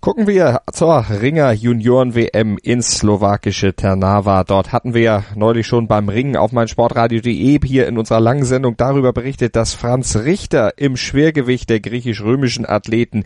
Gucken 0.00 0.26
wir 0.26 0.62
zur 0.72 1.10
Ringer 1.10 1.52
Junioren 1.52 2.14
WM 2.14 2.56
ins 2.62 2.96
slowakische 2.96 3.74
Ternava. 3.74 4.44
Dort 4.44 4.72
hatten 4.72 4.94
wir 4.94 5.02
ja 5.02 5.24
neulich 5.34 5.66
schon 5.66 5.88
beim 5.88 6.08
Ringen 6.08 6.38
auf 6.38 6.52
meinsportradio.de 6.52 7.60
hier 7.62 7.86
in 7.86 7.98
unserer 7.98 8.18
langen 8.18 8.46
Sendung 8.46 8.78
darüber 8.78 9.12
berichtet, 9.12 9.56
dass 9.56 9.74
Franz 9.74 10.16
Richter 10.16 10.78
im 10.78 10.96
Schwergewicht 10.96 11.68
der 11.68 11.80
griechisch-römischen 11.80 12.66
Athleten 12.66 13.24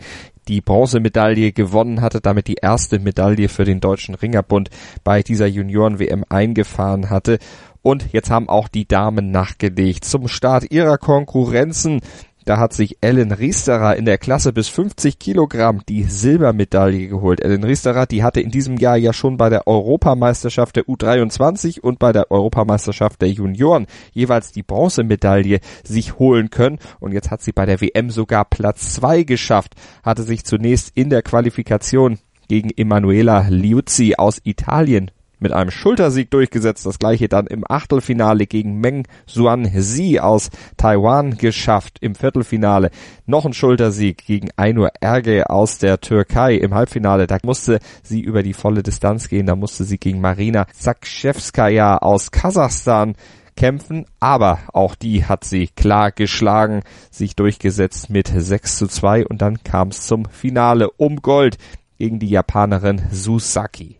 die 0.49 0.59
Bronzemedaille 0.59 1.53
gewonnen 1.53 2.01
hatte, 2.01 2.19
damit 2.19 2.49
die 2.49 2.57
erste 2.61 2.99
Medaille 2.99 3.47
für 3.47 3.63
den 3.63 3.79
deutschen 3.79 4.13
Ringerbund 4.13 4.69
bei 5.05 5.23
dieser 5.23 5.47
Junioren 5.47 5.97
WM 5.97 6.25
eingefahren 6.27 7.09
hatte. 7.09 7.39
Und 7.83 8.11
jetzt 8.11 8.29
haben 8.29 8.49
auch 8.49 8.67
die 8.67 8.85
Damen 8.85 9.31
nachgelegt. 9.31 10.03
Zum 10.03 10.27
Start 10.27 10.71
ihrer 10.71 10.97
Konkurrenzen 10.97 12.01
da 12.45 12.57
hat 12.57 12.73
sich 12.73 12.97
Ellen 13.01 13.31
Riesterer 13.31 13.95
in 13.95 14.05
der 14.05 14.19
Klasse 14.19 14.53
bis 14.53 14.67
50 14.67 15.19
Kilogramm 15.19 15.81
die 15.89 16.03
Silbermedaille 16.03 17.07
geholt. 17.07 17.41
Ellen 17.41 17.63
Riesterer, 17.63 18.05
die 18.05 18.23
hatte 18.23 18.39
in 18.39 18.51
diesem 18.51 18.77
Jahr 18.77 18.97
ja 18.97 19.13
schon 19.13 19.37
bei 19.37 19.49
der 19.49 19.67
Europameisterschaft 19.67 20.75
der 20.75 20.85
U23 20.85 21.79
und 21.79 21.97
bei 21.97 22.11
der 22.11 22.29
Europameisterschaft 22.29 23.21
der 23.21 23.31
Junioren 23.31 23.87
jeweils 24.13 24.51
die 24.51 24.63
Bronzemedaille 24.63 25.59
sich 25.83 26.19
holen 26.19 26.51
können. 26.51 26.77
Und 26.99 27.13
jetzt 27.13 27.31
hat 27.31 27.41
sie 27.41 27.51
bei 27.51 27.65
der 27.65 27.81
WM 27.81 28.11
sogar 28.11 28.45
Platz 28.45 28.93
zwei 28.93 29.23
geschafft, 29.23 29.73
hatte 30.03 30.23
sich 30.23 30.45
zunächst 30.45 30.91
in 30.95 31.09
der 31.09 31.23
Qualifikation 31.23 32.19
gegen 32.47 32.69
Emanuela 32.69 33.47
Liuzzi 33.49 34.13
aus 34.17 34.39
Italien 34.43 35.09
mit 35.39 35.51
einem 35.51 35.71
Schultersieg 35.71 36.31
durchgesetzt. 36.31 36.85
Das 36.85 36.99
gleiche 36.99 37.27
dann 37.27 37.47
im 37.47 37.63
Achtelfinale 37.67 38.47
gegen 38.47 38.79
Meng 38.79 39.07
Xuan 39.27 39.65
Zi 39.65 40.19
aus 40.19 40.49
Taiwan 40.77 41.37
geschafft. 41.37 41.97
Im 42.01 42.15
Viertelfinale 42.15 42.91
noch 43.25 43.45
ein 43.45 43.53
Schultersieg 43.53 44.25
gegen 44.25 44.49
Ainur 44.55 44.91
Erge 45.01 45.49
aus 45.49 45.77
der 45.77 45.99
Türkei. 45.99 46.55
Im 46.55 46.73
Halbfinale, 46.73 47.27
da 47.27 47.37
musste 47.43 47.79
sie 48.03 48.21
über 48.21 48.43
die 48.43 48.53
volle 48.53 48.83
Distanz 48.83 49.29
gehen. 49.29 49.45
Da 49.45 49.55
musste 49.55 49.83
sie 49.83 49.97
gegen 49.97 50.21
Marina 50.21 50.67
Zakshevskaya 50.73 51.97
aus 51.97 52.31
Kasachstan 52.31 53.15
kämpfen, 53.55 54.05
aber 54.19 54.59
auch 54.73 54.95
die 54.95 55.25
hat 55.25 55.43
sie 55.43 55.67
klar 55.67 56.11
geschlagen, 56.11 56.81
sich 57.09 57.35
durchgesetzt 57.35 58.09
mit 58.09 58.27
6 58.27 58.77
zu 58.77 58.87
2 58.87 59.25
und 59.27 59.41
dann 59.41 59.63
kam 59.63 59.89
es 59.89 60.05
zum 60.05 60.25
Finale 60.25 60.89
um 60.91 61.21
Gold 61.21 61.57
gegen 61.97 62.19
die 62.19 62.29
Japanerin 62.29 63.01
Susaki. 63.11 63.97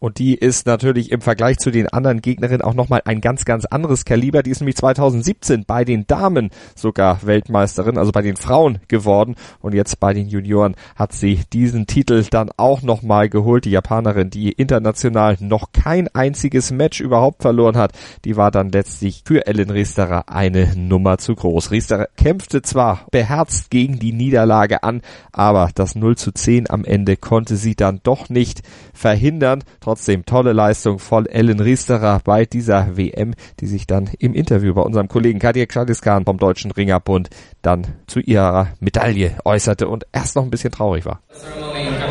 Und 0.00 0.18
die 0.18 0.34
ist 0.34 0.66
natürlich 0.66 1.10
im 1.10 1.20
Vergleich 1.20 1.58
zu 1.58 1.70
den 1.70 1.88
anderen 1.88 2.22
Gegnerinnen 2.22 2.62
auch 2.62 2.74
nochmal 2.74 3.02
ein 3.04 3.20
ganz, 3.20 3.44
ganz 3.44 3.64
anderes 3.64 4.04
Kaliber. 4.04 4.42
Die 4.42 4.50
ist 4.50 4.60
nämlich 4.60 4.76
2017 4.76 5.64
bei 5.66 5.84
den 5.84 6.06
Damen 6.06 6.50
sogar 6.76 7.26
Weltmeisterin, 7.26 7.98
also 7.98 8.12
bei 8.12 8.22
den 8.22 8.36
Frauen 8.36 8.78
geworden. 8.86 9.34
Und 9.60 9.74
jetzt 9.74 9.98
bei 9.98 10.14
den 10.14 10.28
Junioren 10.28 10.76
hat 10.94 11.12
sie 11.12 11.40
diesen 11.52 11.86
Titel 11.86 12.24
dann 12.30 12.50
auch 12.56 12.82
nochmal 12.82 13.28
geholt. 13.28 13.64
Die 13.64 13.70
Japanerin, 13.70 14.30
die 14.30 14.52
international 14.52 15.36
noch 15.40 15.72
kein 15.72 16.08
einziges 16.14 16.70
Match 16.70 17.00
überhaupt 17.00 17.42
verloren 17.42 17.76
hat, 17.76 17.92
die 18.24 18.36
war 18.36 18.50
dann 18.50 18.70
letztlich 18.70 19.22
für 19.26 19.46
Ellen 19.46 19.70
Riesterer 19.70 20.28
eine 20.28 20.76
Nummer 20.76 21.18
zu 21.18 21.34
groß. 21.34 21.70
Riesterer 21.72 22.08
kämpfte 22.16 22.62
zwar 22.62 23.06
beherzt 23.10 23.70
gegen 23.70 23.98
die 23.98 24.12
Niederlage 24.12 24.82
an, 24.82 25.02
aber 25.32 25.70
das 25.74 25.96
0 25.96 26.16
zu 26.16 26.32
10 26.32 26.70
am 26.70 26.84
Ende 26.84 27.16
konnte 27.16 27.56
sie 27.56 27.74
dann 27.74 28.00
doch 28.02 28.28
nicht 28.28 28.62
verhindern. 28.92 29.64
Trotzdem 29.88 30.26
tolle 30.26 30.52
Leistung 30.52 30.98
von 30.98 31.24
Ellen 31.24 31.60
Riesterer 31.60 32.20
bei 32.22 32.44
dieser 32.44 32.98
WM, 32.98 33.32
die 33.58 33.66
sich 33.66 33.86
dann 33.86 34.10
im 34.18 34.34
Interview 34.34 34.74
bei 34.74 34.82
unserem 34.82 35.08
Kollegen 35.08 35.38
Kadir 35.38 35.66
Chaliskan 35.66 36.26
vom 36.26 36.36
Deutschen 36.36 36.72
Ringerbund 36.72 37.30
dann 37.62 37.86
zu 38.06 38.20
ihrer 38.20 38.68
Medaille 38.80 39.38
äußerte 39.46 39.88
und 39.88 40.04
erst 40.12 40.36
noch 40.36 40.42
ein 40.42 40.50
bisschen 40.50 40.72
traurig 40.72 41.06
war. 41.06 41.22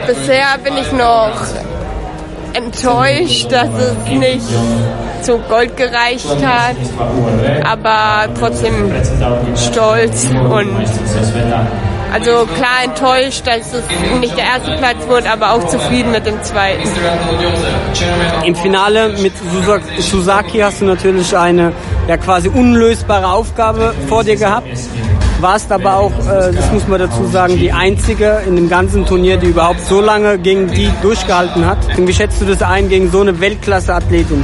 Bisher 0.08 0.58
bin 0.64 0.74
ich 0.76 0.92
noch 0.92 1.40
enttäuscht, 2.54 3.52
dass 3.52 3.70
es 3.70 4.10
nicht 4.10 4.48
zu 5.22 5.38
Gold 5.38 5.78
gereicht 5.78 6.44
hat, 6.44 6.78
aber 7.64 8.34
trotzdem 8.34 8.92
stolz 9.56 10.32
und 10.32 10.72
also 12.12 12.46
klar 12.46 12.84
enttäuscht, 12.84 13.46
dass 13.46 13.74
es 13.74 13.84
nicht 14.20 14.38
der 14.38 14.46
erste 14.46 14.78
Platz 14.78 15.08
wurde, 15.08 15.30
aber 15.30 15.52
auch 15.54 15.68
zufrieden 15.68 16.12
mit 16.12 16.26
dem 16.26 16.42
zweiten. 16.44 16.84
Im 18.46 18.56
Finale 18.56 19.10
mit 19.22 19.34
Susaki 20.00 20.60
hast 20.60 20.82
du 20.82 20.86
natürlich 20.86 21.36
eine 21.36 21.74
ja 22.08 22.18
quasi 22.18 22.50
unlösbare 22.50 23.28
Aufgabe 23.28 23.94
vor 24.08 24.24
dir 24.24 24.36
gehabt. 24.36 24.68
Warst 25.40 25.72
aber 25.72 25.98
auch, 25.98 26.12
äh, 26.12 26.52
das 26.52 26.72
muss 26.72 26.88
man 26.88 27.00
dazu 27.00 27.26
sagen, 27.26 27.58
die 27.58 27.72
einzige 27.72 28.42
in 28.48 28.56
dem 28.56 28.70
ganzen 28.70 29.06
Turnier, 29.06 29.38
die 29.38 29.48
überhaupt 29.48 29.82
so 29.82 30.02
lange 30.02 30.40
gegen 30.40 30.68
die 30.68 30.90
durchgehalten 31.04 31.66
hat. 31.66 31.78
Wie 31.96 32.14
schätzt 32.14 32.42
du 32.42 32.46
das 32.46 32.64
ein 32.64 32.90
gegen 32.90 33.12
so 33.12 33.22
eine 33.22 33.40
Weltklasse-Athletin? 33.40 34.44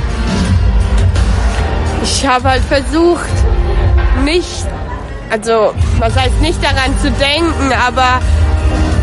Ich 2.04 2.28
habe 2.28 2.48
halt 2.48 2.64
versucht, 2.64 3.30
nicht 4.24 4.68
also 5.30 5.74
was 6.00 6.16
heißt 6.16 6.42
nicht 6.42 6.64
daran 6.64 6.98
zu 7.02 7.12
denken, 7.12 7.72
aber 7.86 8.20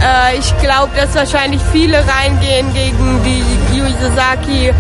äh, 0.01 0.39
ich 0.39 0.57
glaube, 0.59 0.91
dass 0.97 1.15
wahrscheinlich 1.15 1.61
viele 1.73 1.99
reingehen 1.99 2.73
gegen 2.73 3.21
die 3.25 3.77
Yui 3.77 3.95
Sasaki. 4.01 4.73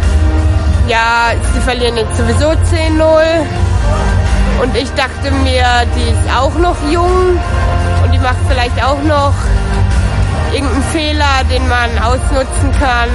Ja, 0.89 1.33
sie 1.55 1.61
verlieren 1.61 1.97
jetzt 1.97 2.17
sowieso 2.17 2.49
10-0. 2.49 2.57
Und 4.63 4.77
ich 4.77 4.91
dachte 4.93 5.31
mir, 5.43 5.65
die 5.97 6.11
ist 6.11 6.37
auch 6.37 6.55
noch 6.59 6.77
jung 6.91 7.39
und 8.05 8.13
die 8.13 8.19
macht 8.19 8.37
vielleicht 8.49 8.85
auch 8.85 9.03
noch 9.05 9.33
irgendeinen 10.53 10.83
Fehler, 10.93 11.45
den 11.51 11.67
man 11.69 11.91
ausnutzen 11.99 12.73
kann. 12.79 13.09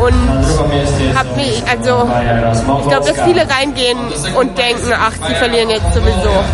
Und 0.00 1.16
hab 1.16 1.36
mich, 1.36 1.62
also 1.68 2.08
ich 2.80 2.88
glaube, 2.88 3.06
dass 3.06 3.20
viele 3.22 3.48
reingehen 3.48 3.98
und 4.36 4.56
denken, 4.56 4.92
ach, 4.94 5.12
die 5.28 5.34
verlieren 5.34 5.70
jetzt 5.70 5.92
sowieso. 5.92 6.44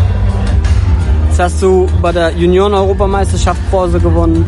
Jetzt 1.34 1.42
hast 1.42 1.62
du 1.62 1.88
bei 2.00 2.12
der 2.12 2.30
Junioren-Europameisterschaft 2.30 3.60
Bronze 3.68 3.98
gewonnen, 3.98 4.46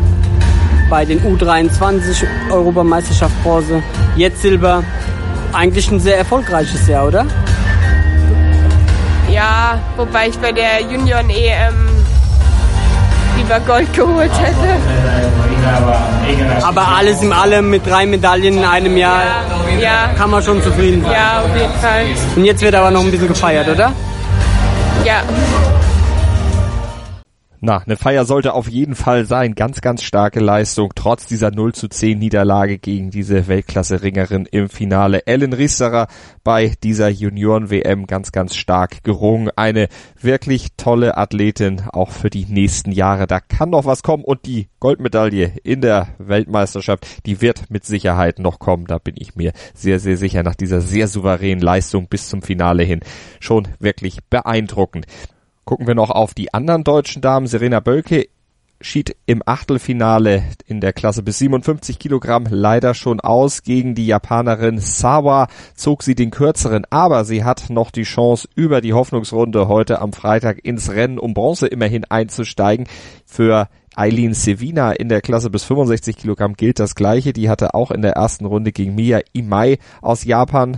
bei 0.89 1.03
den 1.03 1.19
U23 1.19 2.25
Europameisterschaft 2.49 3.43
Bronze, 3.43 3.83
jetzt 4.15 4.41
Silber. 4.41 4.85
Eigentlich 5.51 5.91
ein 5.91 5.99
sehr 5.99 6.17
erfolgreiches 6.17 6.87
Jahr, 6.87 7.07
oder? 7.07 7.25
Ja, 9.29 9.77
wobei 9.97 10.29
ich 10.29 10.39
bei 10.39 10.53
der 10.53 10.81
Junioren-EM 10.89 11.75
lieber 13.35 13.59
Gold 13.67 13.93
geholt 13.93 14.31
hätte. 14.39 14.79
Aber 16.63 16.87
alles 16.87 17.21
in 17.21 17.33
allem 17.33 17.69
mit 17.69 17.85
drei 17.85 18.05
Medaillen 18.05 18.59
in 18.59 18.63
einem 18.63 18.95
Jahr 18.95 19.23
ja, 19.77 19.81
ja. 19.81 20.13
kann 20.17 20.29
man 20.29 20.41
schon 20.41 20.63
zufrieden 20.63 21.03
sein. 21.03 21.11
Ja, 21.11 21.41
auf 21.41 21.53
jeden 21.53 21.79
Fall. 21.81 22.05
Und 22.37 22.45
jetzt 22.45 22.61
wird 22.61 22.75
aber 22.75 22.91
noch 22.91 23.01
ein 23.01 23.11
bisschen 23.11 23.27
gefeiert, 23.27 23.67
oder? 23.67 23.91
Ja. 25.03 25.21
Na, 27.59 27.79
eine 27.79 27.97
Feier 27.97 28.23
sollte 28.25 28.53
auf 28.53 28.67
jeden 28.67 28.93
Fall 28.93 29.25
sein. 29.25 29.55
Ganz, 29.55 29.81
ganz 29.81 30.03
starke 30.03 30.39
Leistung, 30.39 30.91
trotz 30.93 31.25
dieser 31.25 31.49
0 31.49 31.73
zu 31.73 31.87
10 31.87 32.19
Niederlage 32.19 32.77
gegen 32.77 33.09
diese 33.09 33.47
Weltklasse-Ringerin 33.47 34.45
im 34.51 34.69
Finale. 34.69 35.25
Ellen 35.25 35.53
Risserer 35.53 36.07
bei 36.43 36.75
dieser 36.83 37.09
Junioren-WM 37.09 38.05
ganz, 38.05 38.31
ganz 38.31 38.55
stark 38.55 39.03
gerungen. 39.03 39.49
Eine 39.55 39.87
wirklich 40.21 40.67
tolle 40.77 41.17
Athletin, 41.17 41.81
auch 41.91 42.11
für 42.11 42.29
die 42.29 42.45
nächsten 42.45 42.91
Jahre. 42.91 43.25
Da 43.25 43.39
kann 43.39 43.71
noch 43.71 43.85
was 43.85 44.03
kommen 44.03 44.23
und 44.23 44.45
die 44.45 44.67
Goldmedaille 44.79 45.53
in 45.63 45.81
der 45.81 46.09
Weltmeisterschaft, 46.19 47.07
die 47.25 47.41
wird 47.41 47.71
mit 47.71 47.85
Sicherheit 47.85 48.37
noch 48.37 48.59
kommen. 48.59 48.85
Da 48.85 48.99
bin 48.99 49.15
ich 49.17 49.35
mir 49.35 49.51
sehr, 49.73 49.99
sehr 49.99 50.17
sicher 50.17 50.43
nach 50.43 50.55
dieser 50.55 50.81
sehr 50.81 51.07
souveränen 51.07 51.63
Leistung 51.63 52.07
bis 52.07 52.29
zum 52.29 52.43
Finale 52.43 52.83
hin. 52.83 52.99
Schon 53.39 53.67
wirklich 53.79 54.19
beeindruckend. 54.29 55.07
Gucken 55.67 55.85
wir 55.85 55.95
noch 55.95 56.11
auf 56.11 56.33
die 56.33 56.53
anderen 56.53 56.85
deutschen 56.85 57.21
Damen. 57.21 57.45
Serena 57.45 57.81
Bölke 57.81 58.29
schied 58.79 59.17
im 59.25 59.43
Achtelfinale 59.45 60.43
in 60.65 60.79
der 60.79 60.93
Klasse 60.93 61.23
bis 61.23 61.39
57 61.39 61.99
Kilogramm 61.99 62.45
leider 62.49 62.93
schon 62.93 63.19
aus. 63.19 63.63
Gegen 63.63 63.93
die 63.93 64.07
Japanerin 64.07 64.79
Sawa 64.79 65.49
zog 65.75 66.03
sie 66.03 66.15
den 66.15 66.31
kürzeren, 66.31 66.85
aber 66.89 67.25
sie 67.25 67.43
hat 67.43 67.69
noch 67.69 67.91
die 67.91 68.03
Chance, 68.03 68.47
über 68.55 68.79
die 68.79 68.93
Hoffnungsrunde 68.93 69.67
heute 69.67 69.99
am 69.99 70.13
Freitag 70.13 70.63
ins 70.63 70.89
Rennen 70.89 71.19
um 71.19 71.33
Bronze 71.33 71.67
immerhin 71.67 72.05
einzusteigen. 72.05 72.87
Für 73.25 73.67
Eileen 73.93 74.33
Sevina 74.33 74.93
in 74.93 75.09
der 75.09 75.19
Klasse 75.19 75.49
bis 75.49 75.65
65 75.65 76.15
Kilogramm 76.15 76.53
gilt 76.53 76.79
das 76.79 76.95
Gleiche. 76.95 77.33
Die 77.33 77.49
hatte 77.49 77.73
auch 77.73 77.91
in 77.91 78.03
der 78.03 78.13
ersten 78.13 78.45
Runde 78.45 78.71
gegen 78.71 78.95
Mia 78.95 79.19
Imai 79.33 79.79
aus 80.01 80.23
Japan 80.23 80.77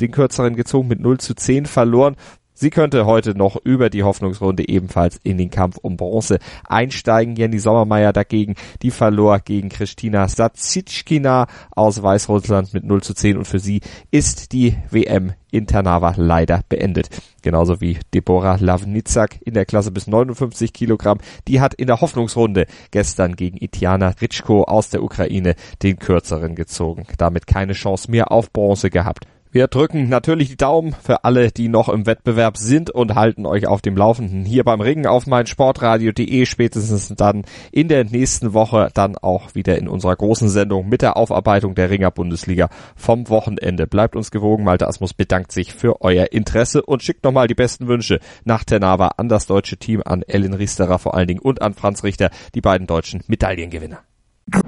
den 0.00 0.10
kürzeren 0.10 0.56
gezogen 0.56 0.88
mit 0.88 1.00
0 1.00 1.18
zu 1.18 1.34
10 1.34 1.66
verloren 1.66 2.16
Sie 2.62 2.70
könnte 2.70 3.06
heute 3.06 3.36
noch 3.36 3.56
über 3.64 3.90
die 3.90 4.04
Hoffnungsrunde 4.04 4.68
ebenfalls 4.68 5.18
in 5.24 5.36
den 5.36 5.50
Kampf 5.50 5.78
um 5.82 5.96
Bronze 5.96 6.38
einsteigen. 6.64 7.34
Jenny 7.34 7.58
Sommermeier 7.58 8.12
dagegen, 8.12 8.54
die 8.82 8.92
verlor 8.92 9.40
gegen 9.40 9.68
Kristina 9.68 10.28
Satsitschkina 10.28 11.48
aus 11.72 12.04
Weißrussland 12.04 12.72
mit 12.72 12.84
0 12.84 13.02
zu 13.02 13.14
10 13.14 13.36
und 13.36 13.48
für 13.48 13.58
sie 13.58 13.80
ist 14.12 14.52
die 14.52 14.76
WM 14.92 15.32
in 15.50 15.66
Ternava 15.66 16.14
leider 16.16 16.60
beendet. 16.68 17.08
Genauso 17.42 17.80
wie 17.80 17.98
Deborah 18.14 18.58
Lavnitzak 18.60 19.38
in 19.44 19.54
der 19.54 19.64
Klasse 19.64 19.90
bis 19.90 20.06
59 20.06 20.72
Kilogramm. 20.72 21.18
Die 21.48 21.60
hat 21.60 21.74
in 21.74 21.88
der 21.88 22.00
Hoffnungsrunde 22.00 22.66
gestern 22.92 23.34
gegen 23.34 23.56
Itiana 23.56 24.14
Ritschko 24.20 24.62
aus 24.62 24.88
der 24.88 25.02
Ukraine 25.02 25.56
den 25.82 25.98
kürzeren 25.98 26.54
gezogen. 26.54 27.08
Damit 27.18 27.48
keine 27.48 27.72
Chance 27.72 28.08
mehr 28.08 28.30
auf 28.30 28.52
Bronze 28.52 28.88
gehabt. 28.88 29.26
Wir 29.54 29.68
drücken 29.68 30.08
natürlich 30.08 30.48
die 30.48 30.56
Daumen 30.56 30.94
für 30.94 31.24
alle, 31.24 31.50
die 31.50 31.68
noch 31.68 31.90
im 31.90 32.06
Wettbewerb 32.06 32.56
sind 32.56 32.88
und 32.88 33.14
halten 33.14 33.44
euch 33.44 33.66
auf 33.66 33.82
dem 33.82 33.98
Laufenden 33.98 34.46
hier 34.46 34.64
beim 34.64 34.80
Ringen 34.80 35.06
auf 35.06 35.26
mein 35.26 35.46
Sportradio.de 35.46 36.46
spätestens 36.46 37.08
dann 37.14 37.44
in 37.70 37.88
der 37.88 38.04
nächsten 38.04 38.54
Woche 38.54 38.88
dann 38.94 39.18
auch 39.18 39.54
wieder 39.54 39.76
in 39.76 39.88
unserer 39.88 40.16
großen 40.16 40.48
Sendung 40.48 40.88
mit 40.88 41.02
der 41.02 41.18
Aufarbeitung 41.18 41.74
der 41.74 41.90
Ringer 41.90 42.10
Bundesliga 42.10 42.70
vom 42.96 43.28
Wochenende. 43.28 43.86
Bleibt 43.86 44.16
uns 44.16 44.30
gewogen. 44.30 44.64
Malte 44.64 44.88
Asmus 44.88 45.12
bedankt 45.12 45.52
sich 45.52 45.74
für 45.74 46.00
euer 46.00 46.32
Interesse 46.32 46.80
und 46.80 47.02
schickt 47.02 47.22
nochmal 47.22 47.46
die 47.46 47.54
besten 47.54 47.88
Wünsche 47.88 48.20
nach 48.44 48.64
Ternava 48.64 49.08
an 49.18 49.28
das 49.28 49.46
deutsche 49.46 49.76
Team, 49.76 50.00
an 50.02 50.22
Ellen 50.22 50.54
Riesterer 50.54 50.98
vor 50.98 51.14
allen 51.14 51.28
Dingen 51.28 51.40
und 51.40 51.60
an 51.60 51.74
Franz 51.74 52.04
Richter, 52.04 52.30
die 52.54 52.62
beiden 52.62 52.86
deutschen 52.86 53.22
Medaillengewinner. 53.26 53.98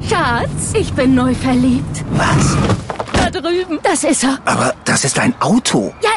Schatz, 0.06 0.74
ich 0.78 0.92
bin 0.92 1.14
neu 1.14 1.32
verliebt. 1.32 2.04
Was? 2.12 2.83
Drüben. 3.42 3.78
Das 3.82 4.04
ist 4.04 4.24
er. 4.24 4.38
Aber 4.44 4.74
das 4.84 5.04
ist 5.04 5.18
ein 5.18 5.34
Auto. 5.40 5.92
Ja, 6.02 6.10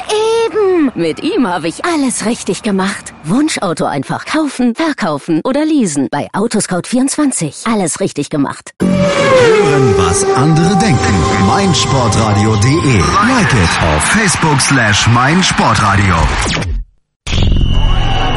eben. 0.45 0.91
Mit 0.95 1.21
ihm 1.23 1.47
habe 1.47 1.67
ich 1.67 1.83
alles 1.85 2.25
richtig 2.25 2.63
gemacht. 2.63 3.13
Wunschauto 3.23 3.85
einfach 3.85 4.25
kaufen, 4.25 4.75
verkaufen 4.75 5.41
oder 5.43 5.65
leasen. 5.65 6.07
Bei 6.11 6.27
Autoscout24. 6.33 7.71
Alles 7.71 7.99
richtig 7.99 8.29
gemacht. 8.29 8.71
Hören, 8.81 9.95
was 9.97 10.23
andere 10.35 10.75
denken. 10.77 11.47
meinsportradio.de. 11.47 12.99
Like 12.99 13.53
it 13.53 13.83
auf 13.95 14.03
Facebook 14.03 14.61
slash 14.61 15.07
meinsportradio. 15.07 16.15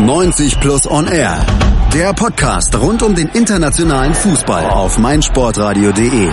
90 0.00 0.60
plus 0.60 0.86
on 0.90 1.06
air. 1.06 1.44
Der 1.92 2.12
Podcast 2.14 2.74
rund 2.76 3.02
um 3.02 3.14
den 3.14 3.28
internationalen 3.28 4.14
Fußball 4.14 4.70
auf 4.70 4.96
meinsportradio.de. 4.98 6.32